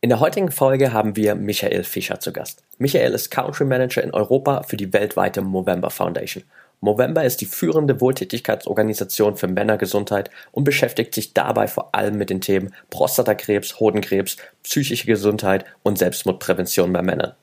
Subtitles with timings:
[0.00, 2.62] In der heutigen Folge haben wir Michael Fischer zu Gast.
[2.78, 6.44] Michael ist Country Manager in Europa für die weltweite Movember Foundation.
[6.80, 12.40] Movember ist die führende Wohltätigkeitsorganisation für Männergesundheit und beschäftigt sich dabei vor allem mit den
[12.40, 17.34] Themen Prostatakrebs, Hodenkrebs, psychische Gesundheit und Selbstmordprävention bei Männern.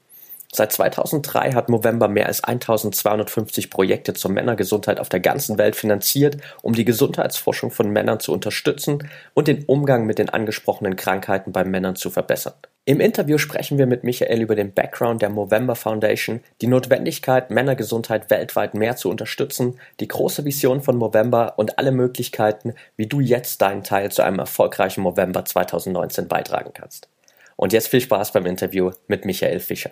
[0.55, 6.37] Seit 2003 hat Movember mehr als 1250 Projekte zur Männergesundheit auf der ganzen Welt finanziert,
[6.61, 11.65] um die Gesundheitsforschung von Männern zu unterstützen und den Umgang mit den angesprochenen Krankheiten bei
[11.65, 12.53] Männern zu verbessern.
[12.85, 18.29] Im Interview sprechen wir mit Michael über den Background der Movember Foundation, die Notwendigkeit, Männergesundheit
[18.29, 23.61] weltweit mehr zu unterstützen, die große Vision von Movember und alle Möglichkeiten, wie du jetzt
[23.61, 27.09] deinen Teil zu einem erfolgreichen Movember 2019 beitragen kannst.
[27.57, 29.91] Und jetzt viel Spaß beim Interview mit Michael Fischer.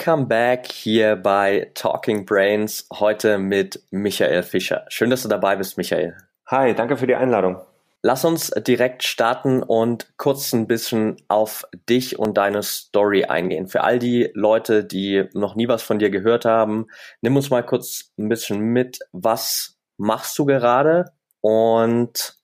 [0.00, 4.86] Welcome back hier bei Talking Brains, heute mit Michael Fischer.
[4.88, 6.16] Schön, dass du dabei bist, Michael.
[6.46, 7.58] Hi, danke für die Einladung.
[8.00, 13.66] Lass uns direkt starten und kurz ein bisschen auf dich und deine Story eingehen.
[13.66, 16.86] Für all die Leute, die noch nie was von dir gehört haben,
[17.20, 19.00] nimm uns mal kurz ein bisschen mit.
[19.12, 21.12] Was machst du gerade
[21.42, 22.38] und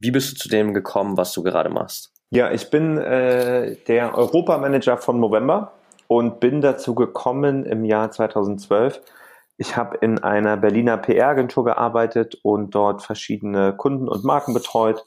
[0.00, 2.12] wie bist du zu dem gekommen, was du gerade machst?
[2.28, 5.72] Ja, ich bin äh, der Europamanager von November
[6.10, 9.00] und bin dazu gekommen im Jahr 2012.
[9.58, 15.04] Ich habe in einer Berliner PR-Agentur gearbeitet und dort verschiedene Kunden und Marken betreut,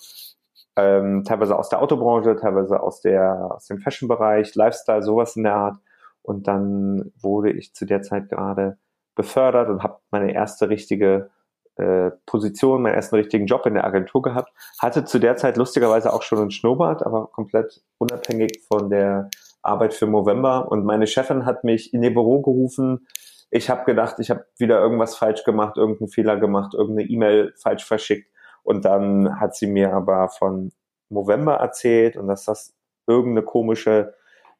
[0.78, 5.56] ähm, teilweise aus der Autobranche, teilweise aus, der, aus dem Fashion-Bereich, Lifestyle, sowas in der
[5.56, 5.76] Art.
[6.22, 8.78] Und dann wurde ich zu der Zeit gerade
[9.14, 11.32] befördert und habe meine erste richtige
[11.76, 14.54] äh, Position, meinen ersten richtigen Job in der Agentur gehabt.
[14.80, 19.30] Hatte zu der Zeit lustigerweise auch schon einen Schnurrbart, aber komplett unabhängig von der
[19.64, 23.08] Arbeit für Movember und meine Chefin hat mich in ihr Büro gerufen.
[23.50, 27.86] Ich habe gedacht, ich habe wieder irgendwas falsch gemacht, irgendeinen Fehler gemacht, irgendeine E-Mail falsch
[27.86, 28.30] verschickt
[28.64, 30.72] und dann hat sie mir aber von
[31.10, 32.76] Movember erzählt und dass das
[33.08, 34.16] irgendeine komische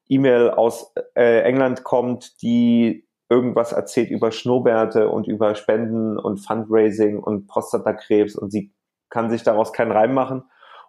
[0.08, 7.20] E-Mail aus äh, England kommt, die irgendwas erzählt über Schnurrbärte und über Spenden und Fundraising
[7.20, 8.74] und Prostatakrebs und sie
[9.10, 10.44] kann sich daraus keinen Reim machen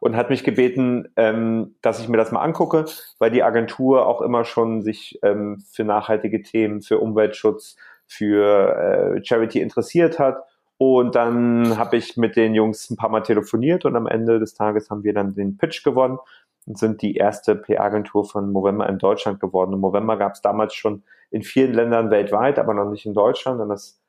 [0.04, 2.84] und hat mich gebeten, ähm, dass ich mir das mal angucke,
[3.18, 7.76] weil die Agentur auch immer schon sich ähm, für nachhaltige Themen, für Umweltschutz,
[8.06, 10.44] für äh, Charity interessiert hat.
[10.76, 14.52] Und dann habe ich mit den Jungs ein paar Mal telefoniert und am Ende des
[14.52, 16.18] Tages haben wir dann den Pitch gewonnen
[16.66, 19.72] und sind die erste PR-Agentur von Movember in Deutschland geworden.
[19.72, 23.58] Und Movember gab es damals schon in vielen Ländern weltweit, aber noch nicht in Deutschland.
[23.58, 24.03] Und das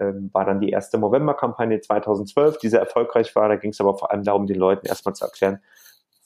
[0.00, 3.48] ähm, war dann die erste November-Kampagne 2012, die sehr erfolgreich war.
[3.48, 5.60] Da ging es aber vor allem darum, den Leuten erstmal zu erklären,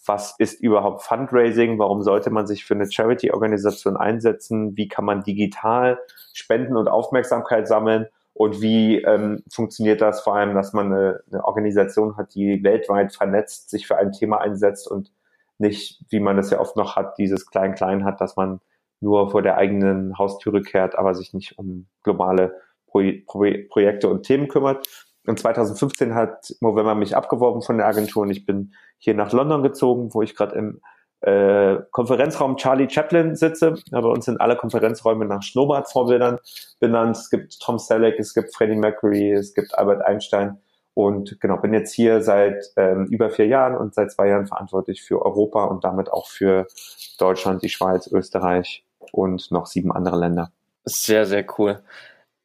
[0.07, 5.23] was ist überhaupt Fundraising, warum sollte man sich für eine Charity-Organisation einsetzen, wie kann man
[5.23, 5.99] digital
[6.33, 8.07] Spenden und Aufmerksamkeit sammeln?
[8.35, 10.21] Und wie ähm, funktioniert das?
[10.23, 14.41] Vor allem, dass man eine, eine Organisation hat, die weltweit vernetzt sich für ein Thema
[14.41, 15.13] einsetzt und
[15.59, 18.61] nicht, wie man das ja oft noch hat, dieses Klein-Klein hat, dass man
[19.01, 22.61] nur vor der eigenen Haustüre kehrt, aber sich nicht um globale
[23.69, 24.87] Projekte und Themen kümmert.
[25.27, 29.63] Und 2015 hat Movember mich abgeworben von der Agentur und ich bin hier nach London
[29.63, 30.81] gezogen, wo ich gerade im
[31.23, 33.77] äh, Konferenzraum Charlie Chaplin sitze.
[33.91, 36.39] Ja, bei uns sind alle Konferenzräume nach Schnurrbart-Vorbildern
[36.81, 37.17] benannt.
[37.17, 40.59] Es gibt Tom Selleck, es gibt Freddie Mercury, es gibt Albert Einstein.
[40.93, 45.03] Und genau, bin jetzt hier seit ähm, über vier Jahren und seit zwei Jahren verantwortlich
[45.03, 46.67] für Europa und damit auch für
[47.19, 50.53] Deutschland, die Schweiz, Österreich und noch sieben andere Länder.
[50.85, 51.83] Sehr, sehr cool.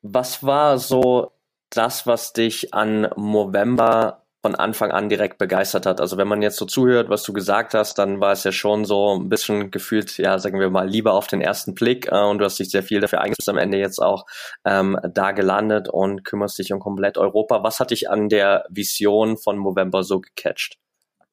[0.01, 1.31] Was war so
[1.69, 5.99] das, was dich an Movember von Anfang an direkt begeistert hat?
[5.99, 8.85] Also wenn man jetzt so zuhört, was du gesagt hast, dann war es ja schon
[8.85, 12.37] so ein bisschen gefühlt, ja, sagen wir mal, lieber auf den ersten Blick äh, und
[12.37, 14.25] du hast dich sehr viel dafür eingesetzt, am Ende jetzt auch
[14.63, 17.63] ähm, da gelandet und kümmerst dich um komplett Europa.
[17.63, 20.77] Was hat dich an der Vision von Movember so gecatcht?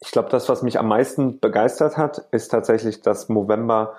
[0.00, 3.94] Ich glaube, das, was mich am meisten begeistert hat, ist tatsächlich, dass Movember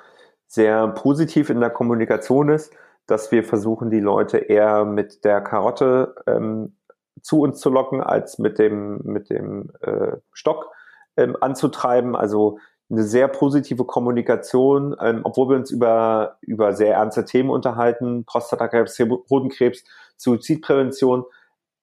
[0.45, 2.71] sehr positiv in der Kommunikation ist
[3.07, 6.77] dass wir versuchen, die Leute eher mit der Karotte ähm,
[7.21, 10.71] zu uns zu locken, als mit dem, mit dem äh, Stock
[11.15, 12.15] ähm, anzutreiben.
[12.15, 12.59] Also
[12.89, 18.97] eine sehr positive Kommunikation, ähm, obwohl wir uns über, über sehr ernste Themen unterhalten, Prostatakrebs,
[19.29, 19.83] Hodenkrebs,
[20.17, 21.25] Suizidprävention,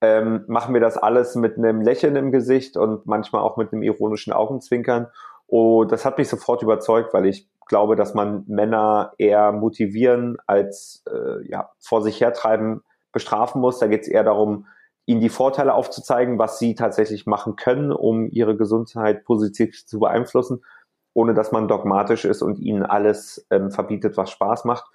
[0.01, 3.83] ähm, machen wir das alles mit einem Lächeln im Gesicht und manchmal auch mit einem
[3.83, 5.09] ironischen Augenzwinkern.
[5.47, 11.03] Und das hat mich sofort überzeugt, weil ich glaube, dass man Männer eher motivieren als
[11.11, 12.83] äh, ja, vor sich hertreiben
[13.13, 13.79] bestrafen muss.
[13.79, 14.67] Da geht es eher darum,
[15.07, 20.65] ihnen die Vorteile aufzuzeigen, was sie tatsächlich machen können, um ihre Gesundheit positiv zu beeinflussen,
[21.13, 24.87] ohne dass man dogmatisch ist und ihnen alles ähm, verbietet, was Spaß macht.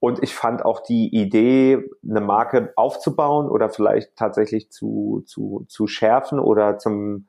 [0.00, 5.86] Und ich fand auch die Idee, eine Marke aufzubauen oder vielleicht tatsächlich zu, zu, zu
[5.86, 7.28] schärfen oder zum,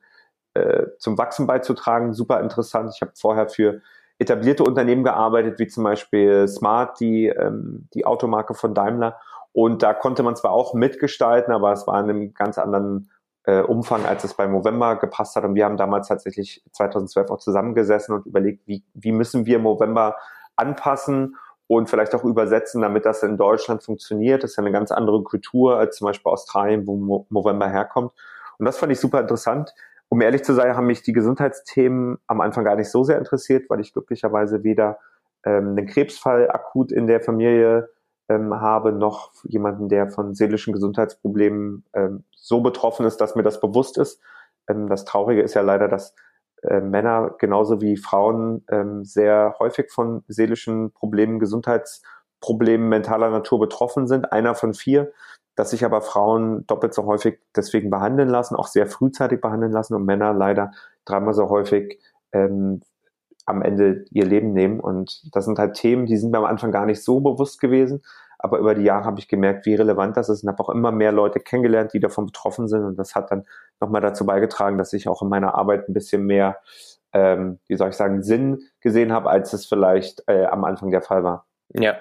[0.54, 2.92] äh, zum Wachsen beizutragen, super interessant.
[2.94, 3.80] Ich habe vorher für
[4.18, 9.20] etablierte Unternehmen gearbeitet, wie zum Beispiel Smart, die, ähm, die Automarke von Daimler.
[9.52, 13.10] Und da konnte man zwar auch mitgestalten, aber es war in einem ganz anderen
[13.44, 15.44] äh, Umfang, als es bei Movember gepasst hat.
[15.44, 20.16] Und wir haben damals tatsächlich 2012 auch zusammengesessen und überlegt, wie, wie müssen wir Movember
[20.56, 21.36] anpassen
[21.66, 24.42] und vielleicht auch übersetzen, damit das in Deutschland funktioniert.
[24.42, 28.12] Das ist ja eine ganz andere Kultur als zum Beispiel Australien, wo Movember herkommt.
[28.58, 29.74] Und das fand ich super interessant.
[30.08, 33.68] Um ehrlich zu sein, haben mich die Gesundheitsthemen am Anfang gar nicht so sehr interessiert,
[33.68, 34.98] weil ich glücklicherweise weder
[35.44, 37.90] ähm, einen Krebsfall akut in der Familie
[38.28, 43.60] ähm, habe, noch jemanden, der von seelischen Gesundheitsproblemen ähm, so betroffen ist, dass mir das
[43.60, 44.20] bewusst ist.
[44.68, 46.14] Ähm, das Traurige ist ja leider, dass
[46.62, 54.06] äh, Männer genauso wie Frauen ähm, sehr häufig von seelischen Problemen, Gesundheitsproblemen mentaler Natur betroffen
[54.06, 54.32] sind.
[54.32, 55.12] Einer von vier,
[55.56, 59.94] dass sich aber Frauen doppelt so häufig deswegen behandeln lassen, auch sehr frühzeitig behandeln lassen
[59.94, 60.72] und Männer leider
[61.04, 62.00] dreimal so häufig
[62.32, 62.82] ähm,
[63.46, 64.80] am Ende ihr Leben nehmen.
[64.80, 68.02] Und das sind halt Themen, die sind mir am Anfang gar nicht so bewusst gewesen.
[68.38, 70.92] Aber über die Jahre habe ich gemerkt, wie relevant das ist und habe auch immer
[70.92, 72.84] mehr Leute kennengelernt, die davon betroffen sind.
[72.84, 73.46] Und das hat dann
[73.80, 76.58] nochmal dazu beigetragen, dass ich auch in meiner Arbeit ein bisschen mehr,
[77.12, 81.00] ähm, wie soll ich sagen, Sinn gesehen habe, als es vielleicht äh, am Anfang der
[81.00, 81.46] Fall war.
[81.72, 81.96] Ja,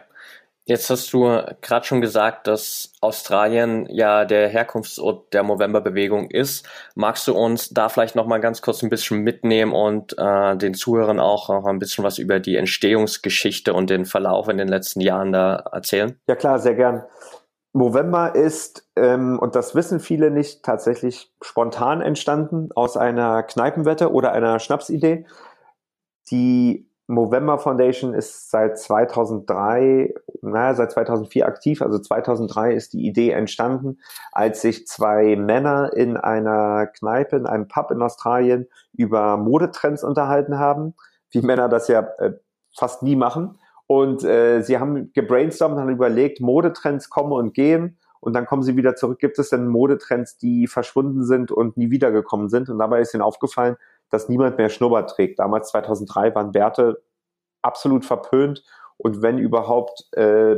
[0.66, 6.66] Jetzt hast du gerade schon gesagt, dass Australien ja der Herkunftsort der Movember-Bewegung ist.
[6.96, 10.74] Magst du uns da vielleicht noch mal ganz kurz ein bisschen mitnehmen und äh, den
[10.74, 15.02] Zuhörern auch noch ein bisschen was über die Entstehungsgeschichte und den Verlauf in den letzten
[15.02, 16.18] Jahren da erzählen?
[16.28, 17.04] Ja klar, sehr gern.
[17.74, 24.32] Movember ist, ähm, und das wissen viele nicht, tatsächlich spontan entstanden aus einer Kneipenwette oder
[24.32, 25.26] einer Schnapsidee.
[26.32, 31.82] Die Movember Foundation ist seit 2003, naja, seit 2004 aktiv.
[31.82, 34.00] Also 2003 ist die Idee entstanden,
[34.32, 40.60] als sich zwei Männer in einer Kneipe, in einem Pub in Australien über Modetrends unterhalten
[40.60, 40.94] haben,
[41.32, 42.34] wie Männer das ja äh,
[42.74, 43.60] fast nie machen.
[43.86, 48.78] Und äh, sie haben gebrainstormt haben überlegt, Modetrends kommen und gehen und dann kommen sie
[48.78, 49.20] wieder zurück.
[49.20, 52.70] Gibt es denn Modetrends, die verschwunden sind und nie wiedergekommen sind?
[52.70, 53.76] Und dabei ist ihnen aufgefallen,
[54.14, 55.40] dass niemand mehr Schnurrbart trägt.
[55.40, 57.02] Damals 2003 waren Bärte
[57.64, 58.64] absolut verpönt
[58.98, 60.58] und wenn überhaupt, äh,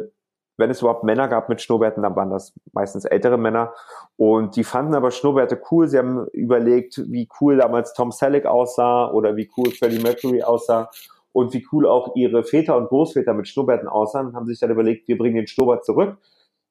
[0.58, 3.74] wenn es überhaupt Männer gab mit Schnurrbärten, dann waren das meistens ältere Männer
[4.18, 5.88] und die fanden aber Schnurrbärte cool.
[5.88, 10.90] Sie haben überlegt, wie cool damals Tom Selleck aussah oder wie cool Freddie Mercury aussah
[11.32, 15.08] und wie cool auch ihre Väter und Großväter mit Schnurrbärten aussahen haben sich dann überlegt,
[15.08, 16.18] wir bringen den Schnurrbart zurück.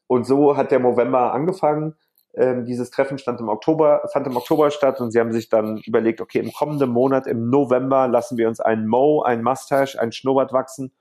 [0.06, 1.94] Und so hat der November angefangen
[2.36, 5.78] ähm, dieses Treffen stand im Oktober, fand im Oktober statt und sie haben sich dann
[5.78, 10.12] überlegt, okay, im kommenden Monat, im November, lassen wir uns einen Mo, ein Mustache, ein
[10.12, 10.92] Schnurrbart wachsen.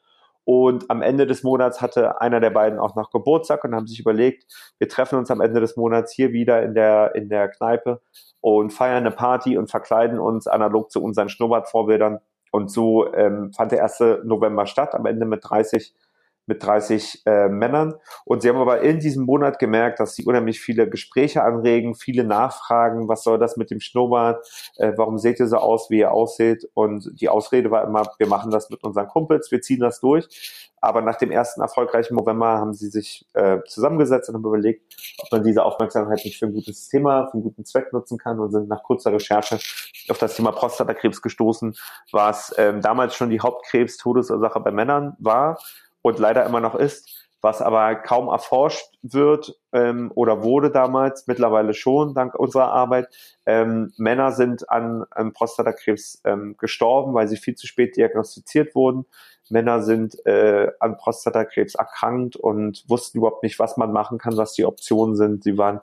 [0.46, 4.00] Und am Ende des Monats hatte einer der beiden auch noch Geburtstag und haben sich
[4.00, 4.46] überlegt,
[4.78, 8.02] wir treffen uns am Ende des Monats hier wieder in der, in der Kneipe
[8.42, 12.20] und feiern eine Party und verkleiden uns analog zu unseren Schnurrbartvorbildern.
[12.52, 15.96] Und so ähm, fand der erste November statt, am Ende mit 30
[16.46, 17.96] mit 30 äh, Männern.
[18.26, 22.24] Und sie haben aber in diesem Monat gemerkt, dass sie unheimlich viele Gespräche anregen, viele
[22.24, 24.46] Nachfragen, was soll das mit dem Schnurrbart,
[24.78, 26.70] äh, warum seht ihr so aus, wie ihr aussieht?
[26.74, 30.72] Und die Ausrede war immer, wir machen das mit unseren Kumpels, wir ziehen das durch.
[30.82, 35.32] Aber nach dem ersten erfolgreichen November haben sie sich äh, zusammengesetzt und haben überlegt, ob
[35.32, 38.52] man diese Aufmerksamkeit nicht für ein gutes Thema, für einen guten Zweck nutzen kann und
[38.52, 39.60] sind nach kurzer Recherche
[40.10, 41.74] auf das Thema Prostatakrebs gestoßen,
[42.12, 45.58] was ähm, damals schon die Hauptkrebs-Todesursache bei Männern war
[46.04, 51.74] und leider immer noch ist, was aber kaum erforscht wird ähm, oder wurde damals, mittlerweile
[51.74, 53.10] schon dank unserer Arbeit.
[53.46, 59.06] Ähm, Männer sind an, an Prostatakrebs ähm, gestorben, weil sie viel zu spät diagnostiziert wurden.
[59.50, 64.54] Männer sind äh, an Prostatakrebs erkrankt und wussten überhaupt nicht, was man machen kann, was
[64.54, 65.44] die Optionen sind.
[65.44, 65.82] Sie waren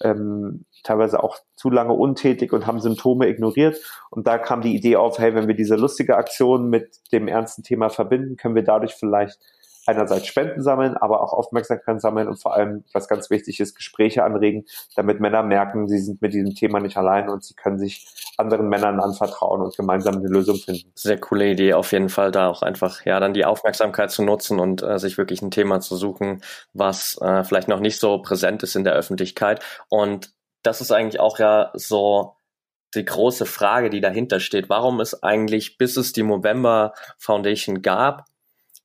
[0.00, 3.78] ähm, teilweise auch zu lange untätig und haben Symptome ignoriert.
[4.08, 7.62] Und da kam die Idee auf, hey, wenn wir diese lustige Aktion mit dem ernsten
[7.62, 9.38] Thema verbinden, können wir dadurch vielleicht
[9.86, 14.24] einerseits Spenden sammeln, aber auch Aufmerksamkeit sammeln und vor allem, was ganz wichtig ist, Gespräche
[14.24, 18.06] anregen, damit Männer merken, sie sind mit diesem Thema nicht allein und sie können sich
[18.36, 20.92] anderen Männern anvertrauen und gemeinsam eine Lösung finden.
[20.94, 24.60] Sehr coole Idee, auf jeden Fall da auch einfach, ja, dann die Aufmerksamkeit zu nutzen
[24.60, 28.62] und äh, sich wirklich ein Thema zu suchen, was äh, vielleicht noch nicht so präsent
[28.62, 29.64] ist in der Öffentlichkeit.
[29.88, 32.36] Und das ist eigentlich auch ja so
[32.94, 34.68] die große Frage, die dahinter steht.
[34.68, 38.26] Warum ist eigentlich, bis es die Movember Foundation gab,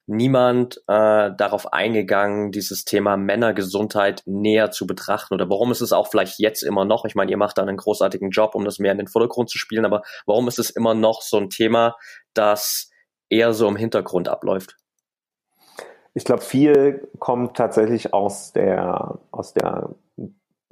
[0.08, 5.34] niemand äh, darauf eingegangen, dieses Thema Männergesundheit näher zu betrachten?
[5.34, 7.06] Oder warum ist es auch vielleicht jetzt immer noch?
[7.06, 9.58] Ich meine, ihr macht da einen großartigen Job, um das mehr in den Vordergrund zu
[9.58, 11.96] spielen, aber warum ist es immer noch so ein Thema,
[12.34, 12.90] das
[13.30, 14.78] eher so im Hintergrund abläuft?
[16.14, 19.90] Ich glaube, viel kommt tatsächlich aus der, aus der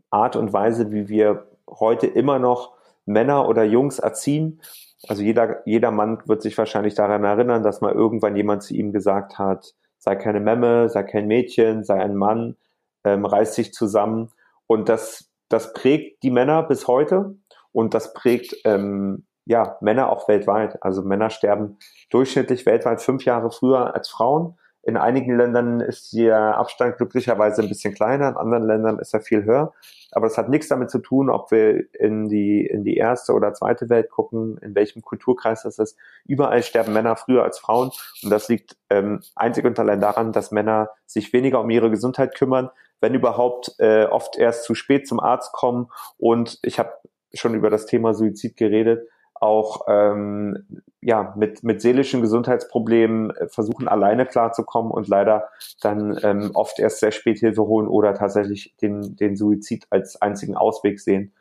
[0.09, 2.73] Art und Weise, wie wir heute immer noch
[3.05, 4.61] Männer oder Jungs erziehen.
[5.07, 8.91] Also jeder, jeder Mann wird sich wahrscheinlich daran erinnern, dass mal irgendwann jemand zu ihm
[8.91, 12.55] gesagt hat, sei keine Memme, sei kein Mädchen, sei ein Mann,
[13.03, 14.31] ähm, reiß dich zusammen.
[14.67, 17.35] Und das, das prägt die Männer bis heute
[17.71, 20.81] und das prägt ähm, ja Männer auch weltweit.
[20.81, 21.77] Also Männer sterben
[22.09, 24.57] durchschnittlich weltweit fünf Jahre früher als Frauen.
[24.85, 29.21] In einigen Ländern ist der Abstand glücklicherweise ein bisschen kleiner, in anderen Ländern ist er
[29.21, 29.73] viel höher.
[30.11, 33.55] Aber das hat nichts damit zu tun, ob wir in die, in die erste oder
[33.55, 35.97] zweite Welt gucken, in welchem Kulturkreis das ist.
[36.25, 37.89] Überall sterben Männer früher als Frauen.
[38.21, 42.35] Und das liegt ähm, einzig und allein daran, dass Männer sich weniger um ihre Gesundheit
[42.35, 42.69] kümmern,
[43.01, 45.87] wenn überhaupt äh, oft erst zu spät zum Arzt kommen.
[46.17, 46.91] Und ich habe
[47.33, 53.87] schon über das Thema Suizid geredet auch ähm, ja mit mit seelischen Gesundheitsproblemen äh, versuchen
[53.87, 55.49] alleine klarzukommen und leider
[55.81, 60.55] dann ähm, oft erst sehr spät Hilfe holen oder tatsächlich den den Suizid als einzigen
[60.55, 61.33] Ausweg sehen.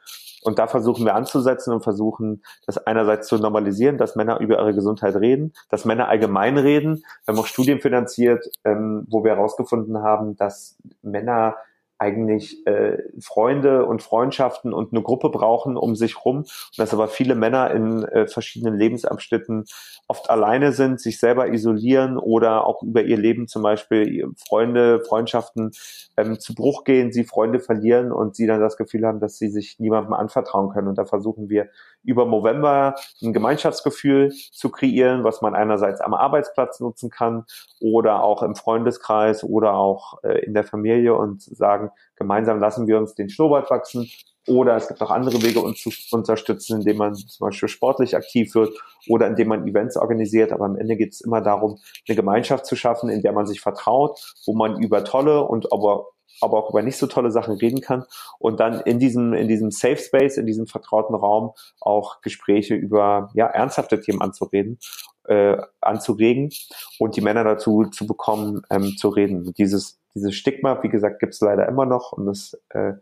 [0.45, 4.75] Und da versuchen wir anzusetzen und versuchen, das einerseits zu normalisieren, dass Männer über ihre
[4.75, 7.03] Gesundheit reden, dass Männer allgemein reden.
[7.25, 11.57] Wir haben auch Studien finanziert, ähm, wo wir herausgefunden haben, dass Männer
[11.99, 17.09] eigentlich äh, Freunde und Freundschaften und eine Gruppe brauchen um sich rum und dass aber
[17.09, 19.65] viele Männer in äh, verschiedenen Lebensabschnitten
[20.09, 25.71] oft alleine sind, sich selber isolieren oder auch über ihr Leben zum Beispiel Freunde, Freundschaften
[26.17, 29.49] ähm, zu Bruch gehen, sie Freunde verlieren und sie dann das Gefühl haben, dass sie
[29.49, 30.89] sich niemandem anvertrauen können.
[30.89, 31.69] Und da versuchen wir
[32.05, 37.45] über November ein Gemeinschaftsgefühl zu kreieren, was man einerseits am Arbeitsplatz nutzen kann
[37.81, 42.99] oder auch im Freundeskreis oder auch äh, in der Familie und sagen, gemeinsam lassen wir
[42.99, 44.09] uns den Schnurrbart wachsen.
[44.47, 48.55] Oder es gibt auch andere Wege, uns zu unterstützen, indem man zum Beispiel sportlich aktiv
[48.55, 50.53] wird oder indem man Events organisiert.
[50.53, 53.63] Aber am Ende geht es immer darum, eine Gemeinschaft zu schaffen, in der man sich
[53.63, 56.09] vertraut, wo man über tolle und aber
[56.45, 58.05] aber auch über nicht so tolle Sachen reden kann
[58.39, 63.31] und dann in diesem, in diesem Safe Space, in diesem vertrauten Raum auch Gespräche über
[63.35, 64.79] ja, ernsthafte Themen anzureden,
[65.27, 66.51] äh, anzuregen
[66.99, 69.53] und die Männer dazu zu bekommen, ähm, zu reden.
[69.55, 72.95] Dieses, dieses Stigma, wie gesagt, gibt es leider immer noch und es äh,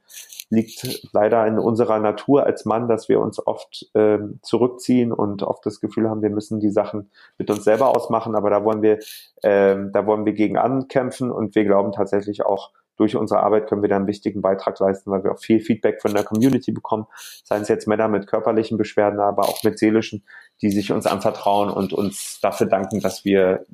[0.50, 5.64] liegt leider in unserer Natur als Mann, dass wir uns oft äh, zurückziehen und oft
[5.66, 8.98] das Gefühl haben, wir müssen die Sachen mit uns selber ausmachen, aber da wollen wir,
[9.42, 12.70] äh, da wollen wir gegen ankämpfen und wir glauben tatsächlich auch,
[13.02, 16.00] durch unsere Arbeit können wir da einen wichtigen Beitrag leisten, weil wir auch viel Feedback
[16.00, 17.06] von der Community bekommen,
[17.42, 20.24] seien es jetzt Männer mit körperlichen Beschwerden, aber auch mit seelischen,
[20.60, 23.66] die sich uns anvertrauen und uns dafür danken, dass wir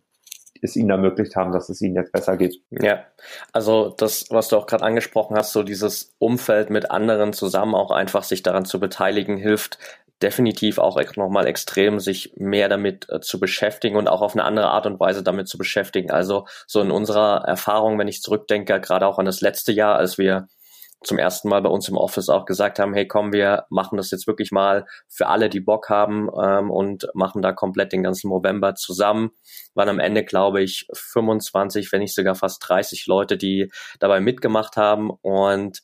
[0.63, 2.57] es ihnen ermöglicht haben, dass es ihnen jetzt besser geht.
[2.71, 3.05] Ja,
[3.53, 7.91] also das, was du auch gerade angesprochen hast, so dieses Umfeld mit anderen zusammen auch
[7.91, 9.79] einfach sich daran zu beteiligen, hilft
[10.23, 14.69] definitiv auch nochmal extrem, sich mehr damit äh, zu beschäftigen und auch auf eine andere
[14.69, 16.11] Art und Weise damit zu beschäftigen.
[16.11, 20.19] Also so in unserer Erfahrung, wenn ich zurückdenke, gerade auch an das letzte Jahr, als
[20.19, 20.49] wir
[21.05, 24.11] zum ersten Mal bei uns im Office auch gesagt haben, hey komm, wir machen das
[24.11, 28.31] jetzt wirklich mal für alle, die Bock haben ähm, und machen da komplett den ganzen
[28.31, 29.31] November zusammen.
[29.75, 33.71] Waren am Ende, glaube ich, 25, wenn nicht sogar fast 30 Leute, die
[34.01, 35.83] dabei mitgemacht haben und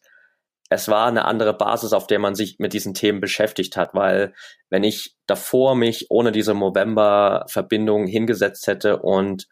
[0.75, 4.35] es war eine andere Basis, auf der man sich mit diesen Themen beschäftigt hat, weil
[4.71, 9.47] wenn ich davor mich ohne diese Movember-Verbindung hingesetzt hätte und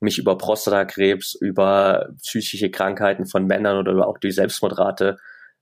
[0.00, 5.16] mich über Prostatakrebs, über psychische Krankheiten von Männern oder auch die Selbstmordrate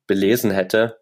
[0.06, 0.98] belesen hätte,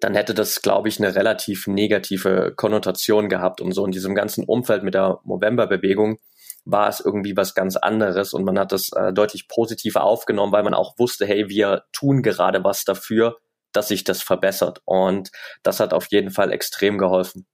[0.00, 3.60] dann hätte das, glaube ich, eine relativ negative Konnotation gehabt.
[3.60, 6.18] Und so in diesem ganzen Umfeld mit der Movember-Bewegung
[6.64, 10.62] war es irgendwie was ganz anderes und man hat das äh, deutlich positiver aufgenommen, weil
[10.62, 13.38] man auch wusste, hey, wir tun gerade was dafür,
[13.72, 14.80] dass sich das verbessert.
[14.84, 15.30] Und
[15.62, 17.46] das hat auf jeden Fall extrem geholfen.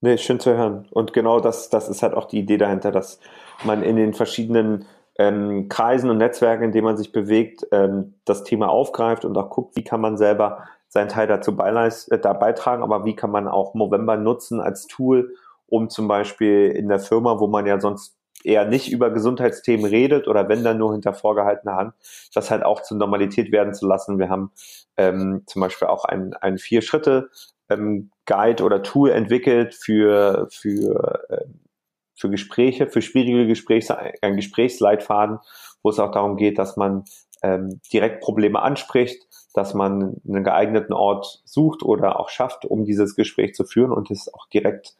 [0.00, 0.86] Nee, schön zu hören.
[0.90, 3.20] Und genau das, das ist halt auch die Idee dahinter, dass
[3.64, 4.86] man in den verschiedenen
[5.18, 9.50] ähm, Kreisen und Netzwerken, in denen man sich bewegt, ähm, das Thema aufgreift und auch
[9.50, 13.48] guckt, wie kann man selber seinen Teil dazu äh, da beitragen, aber wie kann man
[13.48, 15.34] auch Movember nutzen als Tool,
[15.66, 18.13] um zum Beispiel in der Firma, wo man ja sonst
[18.44, 21.94] eher nicht über Gesundheitsthemen redet oder wenn dann nur hinter vorgehaltener Hand,
[22.34, 24.18] das halt auch zur Normalität werden zu lassen.
[24.18, 24.52] Wir haben
[24.96, 27.30] ähm, zum Beispiel auch ein, ein Vier-Schritte
[27.68, 31.44] ähm, oder Tool entwickelt für, für, äh,
[32.14, 35.38] für Gespräche, für schwierige Gespräche, ein Gesprächsleitfaden,
[35.82, 37.04] wo es auch darum geht, dass man
[37.42, 43.14] ähm, direkt Probleme anspricht, dass man einen geeigneten Ort sucht oder auch schafft, um dieses
[43.14, 44.96] Gespräch zu führen und es auch direkt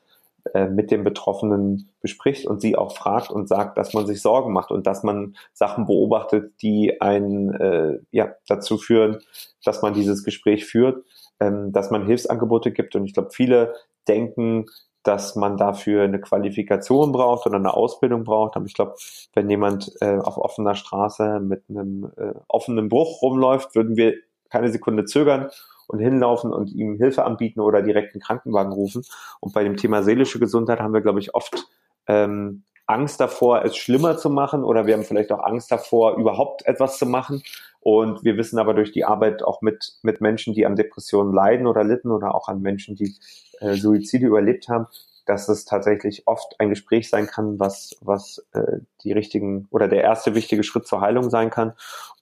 [0.52, 4.52] äh, mit dem Betroffenen bespricht und sie auch fragt und sagt, dass man sich Sorgen
[4.52, 9.18] macht und dass man Sachen beobachtet, die einen äh, ja, dazu führen,
[9.64, 11.04] dass man dieses Gespräch führt,
[11.40, 12.94] ähm, dass man Hilfsangebote gibt.
[12.94, 13.74] Und ich glaube, viele
[14.06, 14.66] denken,
[15.02, 18.56] dass man dafür eine Qualifikation braucht oder eine Ausbildung braucht.
[18.56, 18.96] Aber ich glaube,
[19.34, 24.14] wenn jemand äh, auf offener Straße mit einem äh, offenen Bruch rumläuft, würden wir
[24.50, 25.50] keine Sekunde zögern
[25.86, 29.02] und hinlaufen und ihm Hilfe anbieten oder direkt einen Krankenwagen rufen.
[29.40, 31.66] Und bei dem Thema seelische Gesundheit haben wir, glaube ich, oft
[32.06, 36.66] ähm, Angst davor, es schlimmer zu machen oder wir haben vielleicht auch Angst davor, überhaupt
[36.66, 37.42] etwas zu machen.
[37.80, 41.66] Und wir wissen aber durch die Arbeit auch mit, mit Menschen, die an Depressionen leiden
[41.66, 43.14] oder litten oder auch an Menschen, die
[43.60, 44.86] äh, Suizide überlebt haben,
[45.26, 50.02] dass es tatsächlich oft ein Gespräch sein kann, was, was äh, die richtigen oder der
[50.02, 51.72] erste wichtige Schritt zur Heilung sein kann.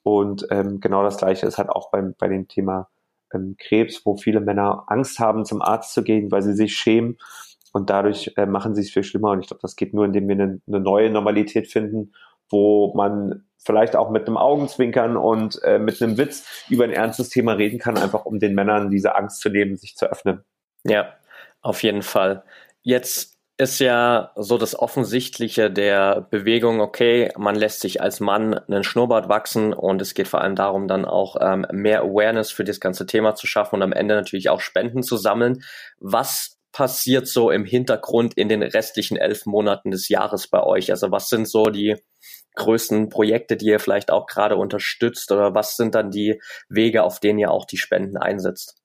[0.03, 2.89] Und ähm, genau das Gleiche ist halt auch beim, bei dem Thema
[3.35, 7.19] ähm, Krebs, wo viele Männer Angst haben, zum Arzt zu gehen, weil sie sich schämen.
[7.73, 9.31] Und dadurch äh, machen sie es viel schlimmer.
[9.31, 12.13] Und ich glaube, das geht nur, indem wir eine, eine neue Normalität finden,
[12.51, 17.31] wo man vielleicht auch mit einem Augenzwinkern und äh, mit einem Witz über ein ernstes
[17.31, 20.45] Thema reden kann, einfach um den Männern diese Angst zu nehmen, sich zu öffnen.
[20.85, 21.15] Ja,
[21.63, 22.45] auf jeden Fall.
[22.83, 28.83] Jetzt ist ja so das Offensichtliche der Bewegung, okay, man lässt sich als Mann einen
[28.83, 32.81] Schnurrbart wachsen und es geht vor allem darum, dann auch ähm, mehr Awareness für das
[32.81, 35.63] ganze Thema zu schaffen und am Ende natürlich auch Spenden zu sammeln.
[35.99, 40.91] Was passiert so im Hintergrund in den restlichen elf Monaten des Jahres bei euch?
[40.91, 41.97] Also was sind so die
[42.55, 47.21] größten Projekte, die ihr vielleicht auch gerade unterstützt oder was sind dann die Wege, auf
[47.21, 48.82] denen ihr auch die Spenden einsetzt?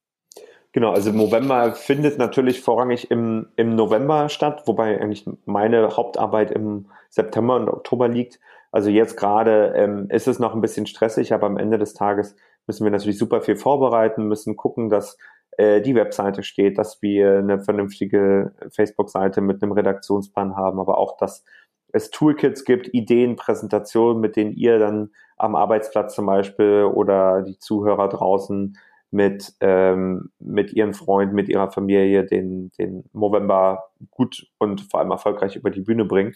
[0.77, 6.85] Genau, also November findet natürlich vorrangig im, im November statt, wobei eigentlich meine Hauptarbeit im
[7.09, 8.39] September und Oktober liegt.
[8.71, 12.35] Also jetzt gerade ähm, ist es noch ein bisschen stressig, aber am Ende des Tages
[12.67, 15.17] müssen wir natürlich super viel vorbereiten, müssen gucken, dass
[15.57, 21.17] äh, die Webseite steht, dass wir eine vernünftige Facebook-Seite mit einem Redaktionsplan haben, aber auch,
[21.17, 21.43] dass
[21.91, 27.57] es Toolkits gibt, Ideen, Präsentationen, mit denen ihr dann am Arbeitsplatz zum Beispiel oder die
[27.57, 28.77] Zuhörer draußen
[29.09, 35.11] mit, ähm, mit ihren Freunden, mit ihrer Familie den, den November gut und vor allem
[35.11, 36.35] erfolgreich über die Bühne bringen.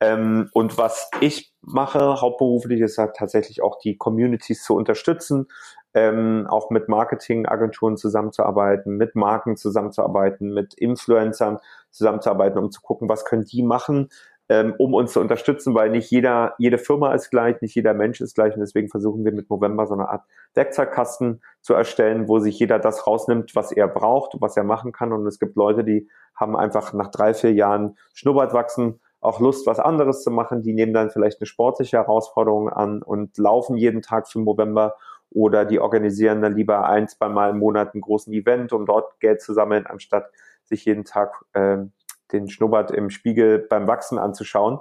[0.00, 5.46] Ähm, und was ich mache hauptberuflich ist halt tatsächlich auch die Communities zu unterstützen,
[5.94, 11.58] ähm, auch mit Marketingagenturen zusammenzuarbeiten, mit Marken zusammenzuarbeiten, mit Influencern
[11.90, 14.08] zusammenzuarbeiten, um zu gucken, was können die machen,
[14.52, 18.20] ähm, um uns zu unterstützen, weil nicht jeder, jede Firma ist gleich, nicht jeder Mensch
[18.20, 18.52] ist gleich.
[18.52, 22.78] Und deswegen versuchen wir mit November so eine Art Werkzeugkasten zu erstellen, wo sich jeder
[22.78, 25.12] das rausnimmt, was er braucht, was er machen kann.
[25.12, 29.66] Und es gibt Leute, die haben einfach nach drei, vier Jahren Schnurrbart wachsen, auch Lust,
[29.66, 34.02] was anderes zu machen, die nehmen dann vielleicht eine sportliche Herausforderung an und laufen jeden
[34.02, 34.96] Tag für November
[35.30, 39.18] oder die organisieren dann lieber ein, zwei Mal im Monat einen großen Event, um dort
[39.20, 40.26] Geld zu sammeln, anstatt
[40.64, 41.92] sich jeden Tag ähm,
[42.32, 44.78] den Schnurrbart im Spiegel beim Wachsen anzuschauen.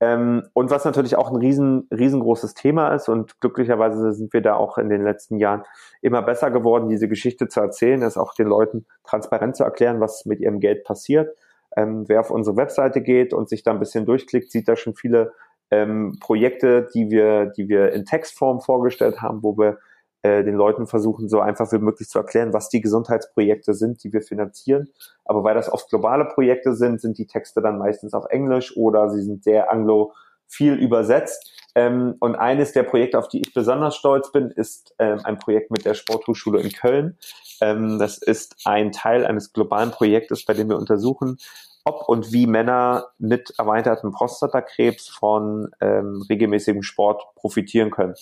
[0.00, 4.56] Ähm, und was natürlich auch ein riesen, riesengroßes Thema ist und glücklicherweise sind wir da
[4.56, 5.62] auch in den letzten Jahren
[6.00, 10.26] immer besser geworden, diese Geschichte zu erzählen, es auch den Leuten transparent zu erklären, was
[10.26, 11.36] mit ihrem Geld passiert.
[11.76, 14.94] Ähm, wer auf unsere Webseite geht und sich da ein bisschen durchklickt, sieht da schon
[14.96, 15.34] viele
[15.70, 19.78] ähm, Projekte, die wir, die wir in Textform vorgestellt haben, wo wir
[20.22, 24.12] äh, den Leuten versuchen, so einfach wie möglich zu erklären, was die Gesundheitsprojekte sind, die
[24.12, 24.88] wir finanzieren.
[25.24, 29.10] Aber weil das oft globale Projekte sind, sind die Texte dann meistens auf Englisch oder
[29.10, 31.50] sie sind sehr anglophil übersetzt.
[31.74, 35.72] Ähm, und eines der Projekte, auf die ich besonders stolz bin, ist ähm, ein Projekt
[35.72, 37.18] mit der Sporthochschule in Köln.
[37.60, 41.38] Ähm, das ist ein Teil eines globalen Projektes, bei dem wir untersuchen,
[41.84, 48.14] ob und wie Männer mit erweitertem Prostatakrebs von regelmäßigem Sport profitieren können.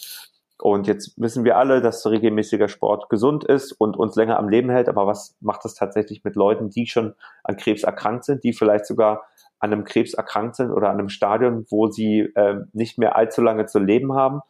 [0.62, 4.70] Und jetzt wissen wir alle, dass regelmäßiger Sport gesund ist und uns länger am Leben
[4.70, 4.88] hält.
[4.88, 8.86] Aber was macht das tatsächlich mit Leuten, die schon an Krebs erkrankt sind, die vielleicht
[8.86, 9.24] sogar
[9.58, 13.42] an einem Krebs erkrankt sind oder an einem Stadion, wo sie ähm, nicht mehr allzu
[13.42, 14.40] lange zu leben haben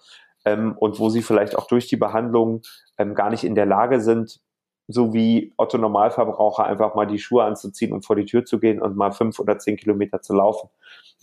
[0.44, 2.62] ähm, und wo sie vielleicht auch durch die Behandlung
[2.96, 4.40] ähm, gar nicht in der Lage sind,
[4.92, 8.82] so wie Otto Normalverbraucher einfach mal die Schuhe anzuziehen und vor die Tür zu gehen
[8.82, 10.68] und mal fünf oder zehn Kilometer zu laufen.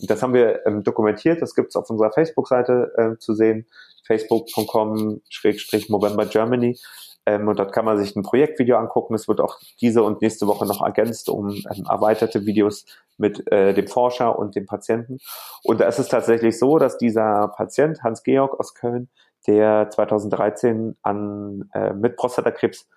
[0.00, 3.66] Und das haben wir ähm, dokumentiert, das gibt es auf unserer Facebook-Seite äh, zu sehen,
[4.06, 6.78] facebook.com-November Germany.
[7.26, 9.14] Ähm, und dort kann man sich ein Projektvideo angucken.
[9.14, 12.86] Es wird auch diese und nächste Woche noch ergänzt um ähm, erweiterte Videos
[13.18, 15.18] mit äh, dem Forscher und dem Patienten.
[15.62, 19.10] Und da ist es tatsächlich so, dass dieser Patient, Hans-Georg aus Köln,
[19.46, 22.88] der 2013 an, äh, mit Prostatakrebs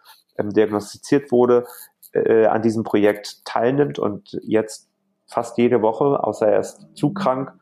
[0.41, 1.65] ähm, diagnostiziert wurde,
[2.13, 4.89] äh, an diesem Projekt teilnimmt und jetzt
[5.27, 7.53] fast jede Woche, außer er ist zu krank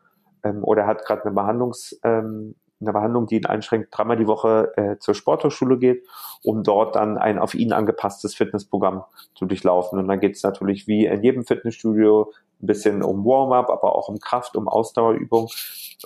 [0.42, 4.72] ähm, oder hat gerade eine Behandlungs, ähm, eine Behandlung, die ihn einschränkt, dreimal die Woche
[4.76, 6.06] äh, zur Sporthochschule geht,
[6.42, 9.98] um dort dann ein auf ihn angepasstes Fitnessprogramm zu durchlaufen.
[9.98, 14.08] Und dann geht es natürlich wie in jedem Fitnessstudio ein bisschen um Warm-up, aber auch
[14.08, 15.48] um Kraft, um Ausdauerübung.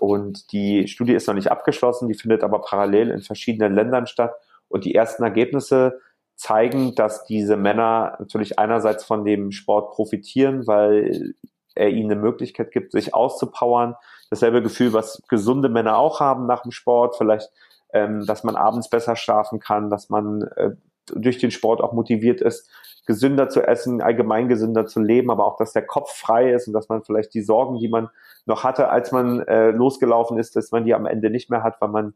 [0.00, 4.34] Und die Studie ist noch nicht abgeschlossen, die findet aber parallel in verschiedenen Ländern statt.
[4.68, 6.00] Und die ersten Ergebnisse
[6.36, 11.34] zeigen, dass diese Männer natürlich einerseits von dem Sport profitieren, weil
[11.74, 13.96] er ihnen eine Möglichkeit gibt, sich auszupowern.
[14.30, 17.50] Dasselbe Gefühl, was gesunde Männer auch haben nach dem Sport, vielleicht,
[17.92, 20.70] ähm, dass man abends besser schlafen kann, dass man äh,
[21.14, 22.70] durch den Sport auch motiviert ist,
[23.06, 26.72] gesünder zu essen, allgemein gesünder zu leben, aber auch, dass der Kopf frei ist und
[26.72, 28.08] dass man vielleicht die Sorgen, die man
[28.46, 31.80] noch hatte, als man äh, losgelaufen ist, dass man die am Ende nicht mehr hat,
[31.80, 32.14] weil man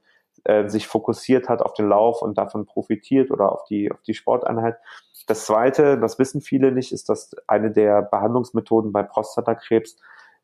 [0.49, 4.15] äh, sich fokussiert hat auf den Lauf und davon profitiert oder auf die, auf die
[4.15, 4.79] Sporteinheit.
[5.27, 9.97] Das zweite, das wissen viele nicht, ist, dass eine der Behandlungsmethoden bei Prostatakrebs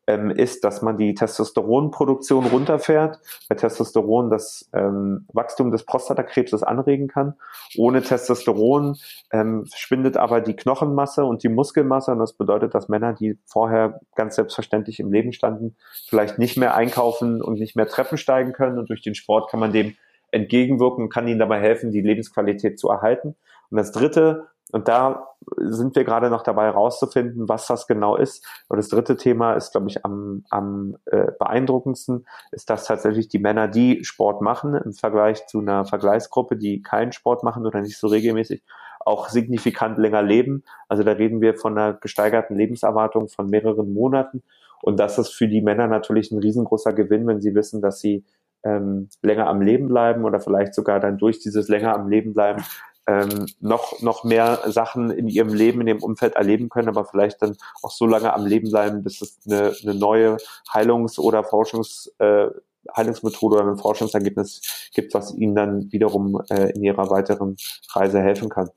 [0.07, 7.09] ähm, ist, dass man die Testosteronproduktion runterfährt, weil Testosteron das ähm, Wachstum des Prostatakrebses anregen
[7.09, 7.35] kann.
[7.77, 8.97] Ohne Testosteron
[9.33, 14.01] ähm, schwindet aber die Knochenmasse und die Muskelmasse und das bedeutet, dass Männer, die vorher
[14.15, 15.77] ganz selbstverständlich im Leben standen,
[16.09, 19.61] vielleicht nicht mehr einkaufen und nicht mehr Treppen steigen können und durch den Sport kann
[19.61, 19.95] man dem
[20.35, 23.37] entgegenwirken und kann ihnen dabei helfen, die Lebensqualität zu erhalten.
[23.71, 28.45] Und das dritte, und da sind wir gerade noch dabei herauszufinden, was das genau ist.
[28.69, 33.39] Und das dritte Thema ist, glaube ich, am, am äh, beeindruckendsten, ist, dass tatsächlich die
[33.39, 37.99] Männer, die Sport machen, im Vergleich zu einer Vergleichsgruppe, die keinen Sport machen oder nicht
[37.99, 38.63] so regelmäßig,
[39.01, 40.65] auch signifikant länger leben.
[40.89, 44.43] Also da reden wir von einer gesteigerten Lebenserwartung von mehreren Monaten.
[44.83, 48.25] Und das ist für die Männer natürlich ein riesengroßer Gewinn, wenn sie wissen, dass sie
[48.65, 52.65] ähm, länger am Leben bleiben oder vielleicht sogar dann durch dieses länger am Leben bleiben
[53.07, 57.43] ähm, noch, noch mehr Sachen in ihrem Leben, in ihrem Umfeld erleben können, aber vielleicht
[57.43, 60.37] dann auch so lange am Leben bleiben, bis es eine, eine neue
[60.73, 62.51] Heilungs- oder Forschungs- äh,
[62.95, 67.57] Heilungsmethode oder ein Forschungsergebnis gibt, was ihnen dann wiederum äh, in ihrer weiteren
[67.93, 68.69] Reise helfen kann.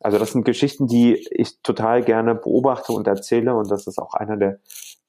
[0.00, 4.14] Also das sind Geschichten, die ich total gerne beobachte und erzähle und das ist auch
[4.14, 4.58] einer der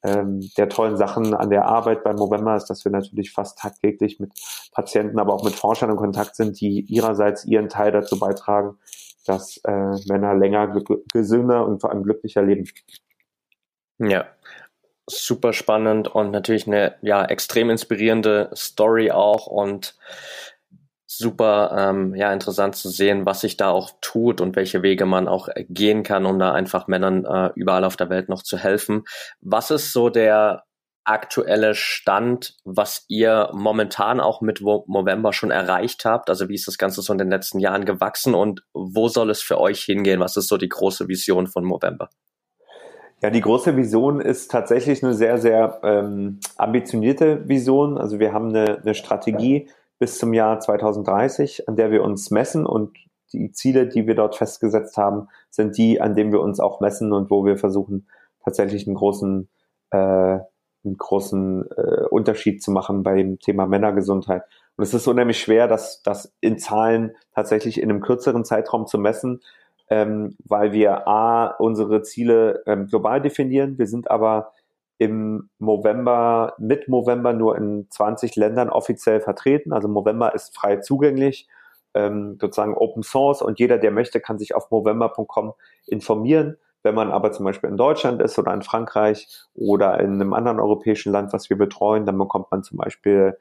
[0.04, 4.20] ähm, der tollen Sachen an der Arbeit beim Movember ist, dass wir natürlich fast tagtäglich
[4.20, 4.32] mit
[4.72, 8.78] Patienten, aber auch mit Forschern in Kontakt sind, die ihrerseits ihren Teil dazu beitragen,
[9.26, 10.82] dass äh, Männer länger
[11.14, 12.70] gesünder und vor allem glücklicher leben.
[14.00, 14.26] Ja,
[15.08, 19.96] super spannend und natürlich eine ja extrem inspirierende Story auch und
[21.18, 25.28] super ähm, ja interessant zu sehen, was sich da auch tut und welche Wege man
[25.28, 29.04] auch gehen kann, um da einfach Männern äh, überall auf der Welt noch zu helfen.
[29.42, 30.64] Was ist so der
[31.06, 36.30] aktuelle Stand, was ihr momentan auch mit November schon erreicht habt?
[36.30, 39.42] Also wie ist das Ganze so in den letzten Jahren gewachsen und wo soll es
[39.42, 40.20] für euch hingehen?
[40.20, 42.10] Was ist so die große Vision von November?
[43.22, 47.98] Ja, die große Vision ist tatsächlich eine sehr, sehr ähm, ambitionierte Vision.
[47.98, 49.70] Also wir haben eine, eine Strategie,
[50.04, 52.98] bis zum Jahr 2030, an der wir uns messen und
[53.32, 57.14] die Ziele, die wir dort festgesetzt haben, sind die, an denen wir uns auch messen
[57.14, 58.10] und wo wir versuchen,
[58.44, 59.48] tatsächlich einen großen,
[59.92, 64.44] äh, einen großen äh, Unterschied zu machen beim Thema Männergesundheit.
[64.76, 68.98] Und es ist unheimlich schwer, das, das in Zahlen tatsächlich in einem kürzeren Zeitraum zu
[68.98, 69.40] messen,
[69.90, 73.78] ähm, weil wir A, unsere Ziele ähm, global definieren.
[73.78, 74.52] Wir sind aber
[75.04, 79.74] im November, mit November nur in 20 Ländern offiziell vertreten.
[79.74, 81.50] Also November ist frei zugänglich,
[81.94, 85.54] ähm, sozusagen Open Source und jeder, der möchte, kann sich auf november.com
[85.88, 86.56] informieren.
[86.84, 90.62] Wenn man aber zum Beispiel in Deutschland ist oder in Frankreich oder in einem anderen
[90.62, 93.38] europäischen Land, was wir betreuen, dann bekommt man zum Beispiel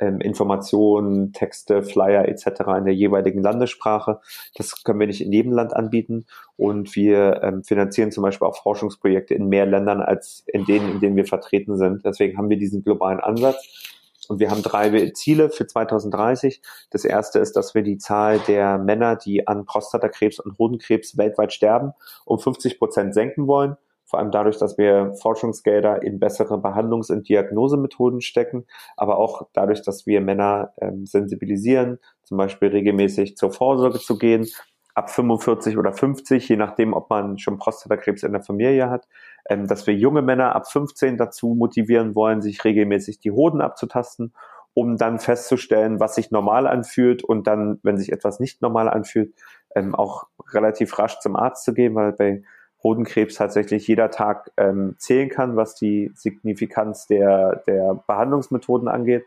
[0.00, 2.46] ähm, Informationen, Texte, Flyer etc.
[2.78, 4.20] in der jeweiligen Landessprache.
[4.54, 8.62] Das können wir nicht in jedem Land anbieten und wir ähm, finanzieren zum Beispiel auch
[8.62, 12.04] Forschungsprojekte in mehr Ländern als in denen, in denen wir vertreten sind.
[12.04, 13.92] Deswegen haben wir diesen globalen Ansatz.
[14.28, 16.60] Und wir haben drei Ziele für 2030.
[16.90, 21.52] Das erste ist, dass wir die Zahl der Männer, die an Prostatakrebs und Hodenkrebs weltweit
[21.52, 21.92] sterben,
[22.24, 27.28] um 50 Prozent senken wollen vor allem dadurch, dass wir Forschungsgelder in bessere Behandlungs- und
[27.28, 28.66] Diagnosemethoden stecken,
[28.96, 34.46] aber auch dadurch, dass wir Männer ähm, sensibilisieren, zum Beispiel regelmäßig zur Vorsorge zu gehen,
[34.94, 39.06] ab 45 oder 50, je nachdem, ob man schon Prostatakrebs in der Familie hat,
[39.50, 44.32] ähm, dass wir junge Männer ab 15 dazu motivieren wollen, sich regelmäßig die Hoden abzutasten,
[44.72, 49.34] um dann festzustellen, was sich normal anfühlt und dann, wenn sich etwas nicht normal anfühlt,
[49.74, 52.42] ähm, auch relativ rasch zum Arzt zu gehen, weil bei
[52.86, 59.24] Hodenkrebs tatsächlich jeder Tag ähm, zählen kann, was die Signifikanz der, der Behandlungsmethoden angeht.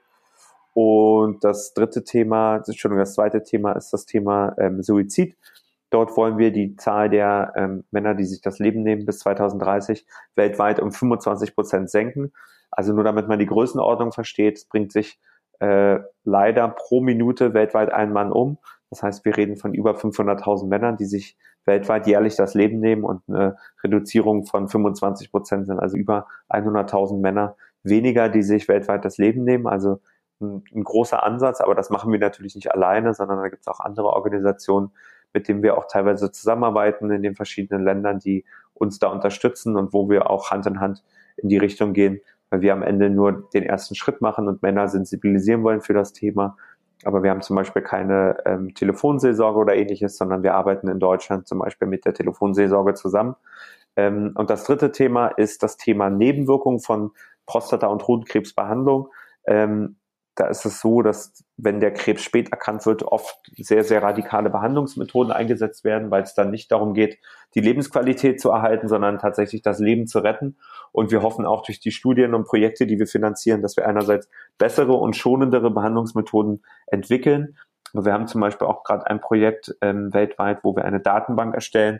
[0.74, 5.36] Und das dritte Thema, Entschuldigung, das zweite Thema ist das Thema ähm, Suizid.
[5.89, 10.06] Dort wollen wir die Zahl der ähm, Männer, die sich das Leben nehmen, bis 2030
[10.36, 12.32] weltweit um 25 Prozent senken.
[12.72, 15.19] Also nur damit man die Größenordnung versteht, es bringt sich
[15.60, 18.58] äh, leider pro Minute weltweit ein Mann um.
[18.89, 21.38] Das heißt, wir reden von über 500.000 Männern, die sich
[21.69, 27.21] weltweit jährlich das Leben nehmen und eine Reduzierung von 25 Prozent sind also über 100.000
[27.21, 29.67] Männer weniger, die sich weltweit das Leben nehmen.
[29.67, 30.01] Also
[30.41, 33.67] ein, ein großer Ansatz, aber das machen wir natürlich nicht alleine, sondern da gibt es
[33.67, 34.91] auch andere Organisationen,
[35.32, 39.93] mit denen wir auch teilweise zusammenarbeiten in den verschiedenen Ländern, die uns da unterstützen und
[39.93, 41.03] wo wir auch Hand in Hand
[41.38, 44.88] in die Richtung gehen, weil wir am Ende nur den ersten Schritt machen und Männer
[44.88, 46.58] sensibilisieren wollen für das Thema.
[47.03, 51.47] Aber wir haben zum Beispiel keine ähm, Telefonseelsorge oder ähnliches, sondern wir arbeiten in Deutschland
[51.47, 53.35] zum Beispiel mit der Telefonseelsorge zusammen.
[53.95, 57.12] Ähm, und das dritte Thema ist das Thema Nebenwirkungen von
[57.45, 59.09] Prostata- und Hodenkrebsbehandlung.
[59.45, 59.95] Ähm,
[60.39, 64.49] da ist es so, dass wenn der Krebs spät erkannt wird, oft sehr, sehr radikale
[64.49, 67.17] Behandlungsmethoden eingesetzt werden, weil es dann nicht darum geht,
[67.56, 70.58] die Lebensqualität zu erhalten, sondern tatsächlich das Leben zu retten.
[70.93, 74.30] Und wir hoffen auch durch die Studien und Projekte, die wir finanzieren, dass wir einerseits
[74.58, 77.58] bessere und schonendere Behandlungsmethoden entwickeln.
[77.91, 81.99] Wir haben zum Beispiel auch gerade ein Projekt ähm, weltweit, wo wir eine Datenbank erstellen,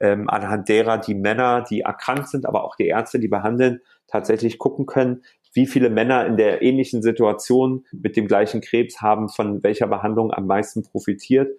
[0.00, 4.58] ähm, anhand derer die Männer, die erkrankt sind, aber auch die Ärzte, die behandeln, tatsächlich
[4.58, 5.22] gucken können,
[5.58, 10.32] wie viele Männer in der ähnlichen Situation mit dem gleichen Krebs haben von welcher Behandlung
[10.32, 11.50] am meisten profitiert.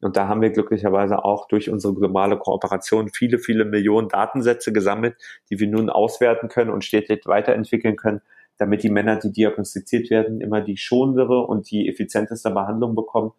[0.00, 5.16] Und da haben wir glücklicherweise auch durch unsere globale Kooperation viele, viele Millionen Datensätze gesammelt,
[5.50, 8.20] die wir nun auswerten können und stetig weiterentwickeln können,
[8.58, 13.32] damit die Männer, die diagnostiziert werden, immer die schonendere und die effizienteste Behandlung bekommen.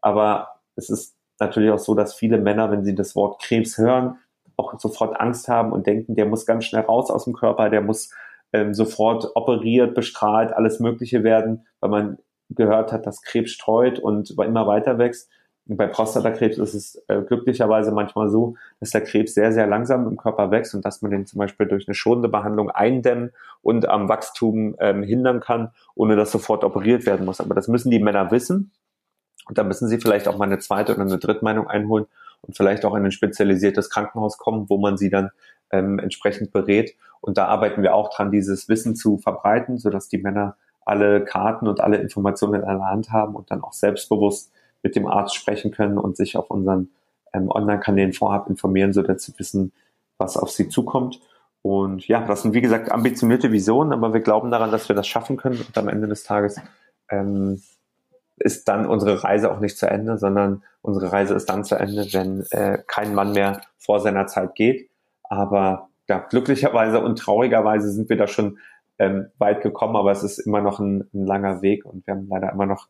[0.00, 4.18] Aber es ist natürlich auch so, dass viele Männer, wenn sie das Wort Krebs hören,
[4.56, 7.80] auch sofort Angst haben und denken, der muss ganz schnell raus aus dem Körper, der
[7.80, 8.10] muss
[8.54, 12.18] ähm, sofort operiert, bestrahlt, alles Mögliche werden, weil man
[12.50, 15.28] gehört hat, dass Krebs streut und immer weiter wächst.
[15.66, 20.06] Und bei Prostatakrebs ist es äh, glücklicherweise manchmal so, dass der Krebs sehr, sehr langsam
[20.06, 23.88] im Körper wächst und dass man den zum Beispiel durch eine schonende Behandlung eindämmen und
[23.88, 27.40] am Wachstum ähm, hindern kann, ohne dass sofort operiert werden muss.
[27.40, 28.70] Aber das müssen die Männer wissen.
[29.48, 32.06] Und da müssen sie vielleicht auch mal eine zweite oder eine dritte Meinung einholen
[32.42, 35.30] und vielleicht auch in ein spezialisiertes Krankenhaus kommen, wo man sie dann
[35.74, 36.94] ähm, entsprechend berät.
[37.20, 41.66] Und da arbeiten wir auch dran, dieses Wissen zu verbreiten, sodass die Männer alle Karten
[41.66, 45.70] und alle Informationen in einer Hand haben und dann auch selbstbewusst mit dem Arzt sprechen
[45.70, 46.90] können und sich auf unseren
[47.32, 49.72] ähm, Online-Kanälen vorab informieren, sodass sie wissen,
[50.18, 51.20] was auf sie zukommt.
[51.62, 55.06] Und ja, das sind wie gesagt ambitionierte Visionen, aber wir glauben daran, dass wir das
[55.06, 55.58] schaffen können.
[55.66, 56.60] Und am Ende des Tages
[57.08, 57.62] ähm,
[58.36, 62.06] ist dann unsere Reise auch nicht zu Ende, sondern unsere Reise ist dann zu Ende,
[62.12, 64.90] wenn äh, kein Mann mehr vor seiner Zeit geht.
[65.34, 68.58] Aber ja, glücklicherweise und traurigerweise sind wir da schon
[68.98, 72.28] ähm, weit gekommen, aber es ist immer noch ein, ein, langer Weg und wir haben
[72.28, 72.88] leider immer noch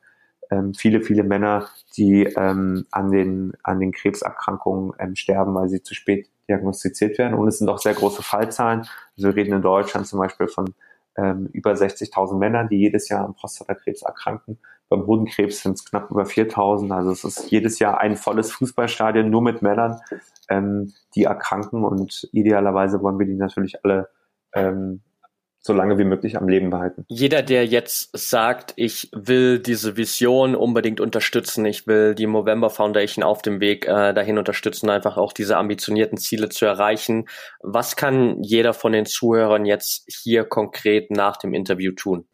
[0.51, 5.83] ähm, viele, viele Männer, die ähm, an, den, an den Krebserkrankungen ähm, sterben, weil sie
[5.83, 7.35] zu spät diagnostiziert werden.
[7.35, 8.81] Und es sind auch sehr große Fallzahlen.
[9.17, 10.75] Also wir reden in Deutschland zum Beispiel von
[11.17, 14.59] ähm, über 60.000 Männern, die jedes Jahr an Prostatakrebs erkranken.
[14.95, 16.93] Beim Hodenkrebs sind es knapp über 4.000.
[16.95, 20.01] Also es ist jedes Jahr ein volles Fußballstadion nur mit Männern,
[20.49, 21.85] ähm, die erkranken.
[21.85, 24.09] Und idealerweise wollen wir die natürlich alle
[24.53, 25.01] ähm,
[25.67, 27.07] so lange wie möglich am Leben behalten.
[27.09, 33.25] Jeder, der jetzt sagt, ich will diese Vision unbedingt unterstützen, ich will die Movember Foundation
[33.25, 37.25] auf dem Weg äh, dahin unterstützen, einfach auch diese ambitionierten Ziele zu erreichen,
[37.63, 42.27] was kann jeder von den Zuhörern jetzt hier konkret nach dem Interview tun?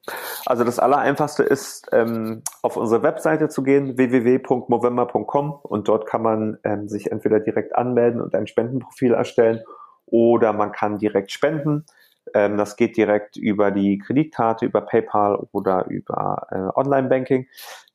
[0.44, 6.58] Also das Allereinfachste ist, ähm, auf unsere Webseite zu gehen, www.movember.com und dort kann man
[6.64, 9.62] ähm, sich entweder direkt anmelden und ein Spendenprofil erstellen
[10.06, 11.84] oder man kann direkt spenden.
[12.34, 17.46] Ähm, das geht direkt über die Kreditkarte, über PayPal oder über äh, Online-Banking.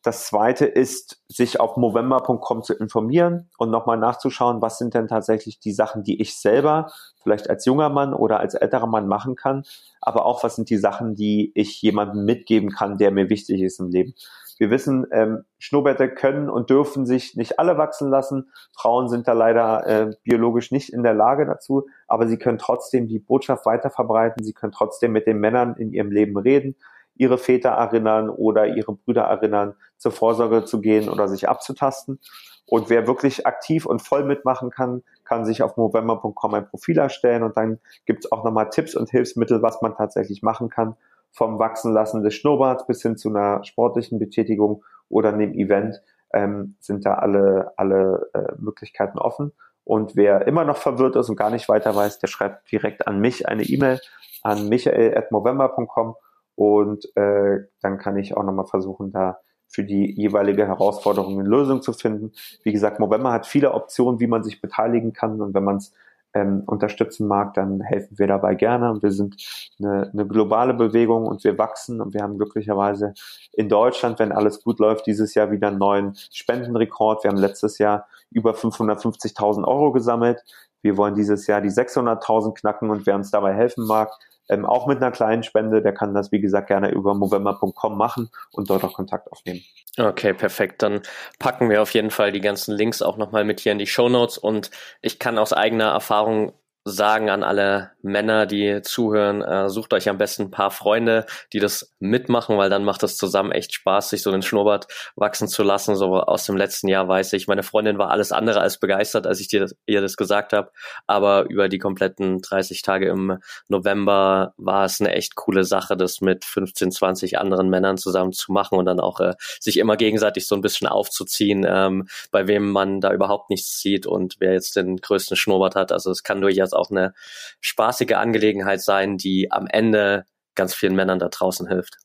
[0.03, 5.59] Das zweite ist, sich auf movember.com zu informieren und nochmal nachzuschauen, was sind denn tatsächlich
[5.59, 6.91] die Sachen, die ich selber
[7.23, 9.63] vielleicht als junger Mann oder als älterer Mann machen kann,
[10.01, 13.79] aber auch was sind die Sachen, die ich jemandem mitgeben kann, der mir wichtig ist
[13.79, 14.13] im Leben.
[14.57, 18.51] Wir wissen, ähm, Schnurrbärte können und dürfen sich nicht alle wachsen lassen.
[18.77, 23.07] Frauen sind da leider äh, biologisch nicht in der Lage dazu, aber sie können trotzdem
[23.07, 24.43] die Botschaft weiter verbreiten.
[24.43, 26.75] Sie können trotzdem mit den Männern in ihrem Leben reden,
[27.15, 32.19] ihre Väter erinnern oder ihre Brüder erinnern, zur Vorsorge zu gehen oder sich abzutasten.
[32.67, 37.43] Und wer wirklich aktiv und voll mitmachen kann, kann sich auf movember.com ein Profil erstellen
[37.43, 40.95] und dann gibt es auch nochmal Tipps und Hilfsmittel, was man tatsächlich machen kann
[41.35, 46.01] vom Wachsenlassen des Schnurrbarts bis hin zu einer sportlichen Betätigung oder einem Event
[46.33, 49.51] ähm, sind da alle, alle äh, Möglichkeiten offen.
[49.83, 53.19] Und wer immer noch verwirrt ist und gar nicht weiter weiß, der schreibt direkt an
[53.19, 53.99] mich eine E-Mail
[54.41, 56.15] an michael.movember.com
[56.55, 61.81] und äh, dann kann ich auch nochmal versuchen, da für die jeweilige Herausforderung eine Lösung
[61.81, 62.31] zu finden.
[62.63, 65.93] Wie gesagt, Movember hat viele Optionen, wie man sich beteiligen kann und wenn man es
[66.35, 68.91] ähm, unterstützen mag, dann helfen wir dabei gerne.
[68.91, 69.35] Und wir sind
[69.79, 73.13] eine, eine globale Bewegung und wir wachsen und wir haben glücklicherweise
[73.53, 77.23] in Deutschland, wenn alles gut läuft, dieses Jahr wieder einen neuen Spendenrekord.
[77.23, 80.43] Wir haben letztes Jahr über 550.000 Euro gesammelt.
[80.81, 84.11] Wir wollen dieses Jahr die 600.000 knacken und wer uns dabei helfen mag,
[84.49, 88.29] ähm, auch mit einer kleinen Spende, der kann das, wie gesagt, gerne über movember.com machen
[88.51, 89.61] und dort auch Kontakt aufnehmen.
[89.97, 90.81] Okay, perfekt.
[90.81, 91.01] Dann
[91.39, 94.09] packen wir auf jeden Fall die ganzen Links auch nochmal mit hier in die Show
[94.09, 96.53] Notes und ich kann aus eigener Erfahrung
[96.87, 101.59] sagen an alle Männer, die zuhören, äh, sucht euch am besten ein paar Freunde, die
[101.59, 105.63] das mitmachen, weil dann macht es zusammen echt Spaß, sich so den Schnurrbart wachsen zu
[105.63, 105.95] lassen.
[105.95, 109.39] So aus dem letzten Jahr weiß ich, meine Freundin war alles andere als begeistert, als
[109.39, 110.71] ich dir das, ihr das gesagt habe.
[111.07, 116.21] Aber über die kompletten 30 Tage im November war es eine echt coole Sache, das
[116.21, 120.45] mit 15, 20 anderen Männern zusammen zu machen und dann auch äh, sich immer gegenseitig
[120.45, 124.75] so ein bisschen aufzuziehen, ähm, bei wem man da überhaupt nichts sieht und wer jetzt
[124.75, 125.91] den größten Schnurrbart hat.
[125.91, 127.13] Also es kann durchaus auch eine
[127.61, 131.97] spaßige Angelegenheit sein, die am Ende ganz vielen Männern da draußen hilft.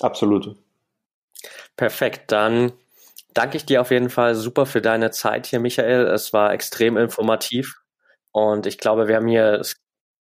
[0.00, 0.56] Absolut.
[1.76, 2.72] Perfekt, dann
[3.34, 6.06] danke ich dir auf jeden Fall super für deine Zeit hier, Michael.
[6.06, 7.80] Es war extrem informativ
[8.32, 9.76] und ich glaube, wir haben hier es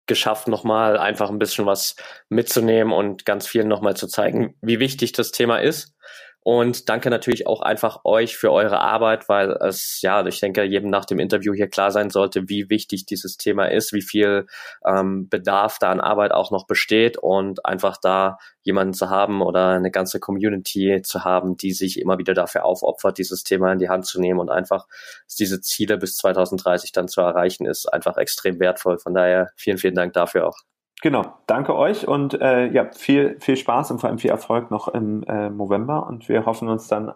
[0.08, 1.96] geschafft, nochmal einfach ein bisschen was
[2.30, 5.94] mitzunehmen und ganz vielen nochmal zu zeigen, wie wichtig das Thema ist.
[6.42, 10.90] Und danke natürlich auch einfach euch für eure Arbeit, weil es, ja, ich denke, jedem
[10.90, 14.48] nach dem Interview hier klar sein sollte, wie wichtig dieses Thema ist, wie viel
[14.86, 19.72] ähm, Bedarf da an Arbeit auch noch besteht und einfach da jemanden zu haben oder
[19.72, 23.90] eine ganze Community zu haben, die sich immer wieder dafür aufopfert, dieses Thema in die
[23.90, 24.88] Hand zu nehmen und einfach
[25.38, 29.00] diese Ziele bis 2030 dann zu erreichen, ist einfach extrem wertvoll.
[29.00, 30.58] Von daher vielen, vielen Dank dafür auch.
[31.04, 34.88] Genau, danke euch und äh, ja, viel, viel Spaß und vor allem viel Erfolg noch
[34.88, 37.12] im äh, November und wir hoffen uns dann,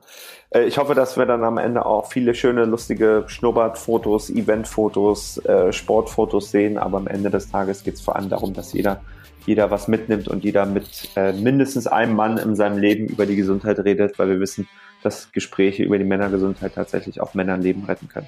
[0.52, 5.74] äh, ich hoffe, dass wir dann am Ende auch viele schöne, lustige Schnurrbartfotos, Eventfotos, äh,
[5.74, 9.02] Sportfotos sehen, aber am Ende des Tages geht es vor allem darum, dass jeder,
[9.48, 13.36] jeder was mitnimmt und jeder mit äh, mindestens einem Mann in seinem Leben über die
[13.36, 14.68] Gesundheit redet, weil wir wissen,
[15.02, 18.28] dass Gespräche über die Männergesundheit tatsächlich auch Männern retten können.